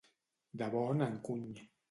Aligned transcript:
De 0.61 0.69
bon 0.77 1.05
encuny. 1.09 1.55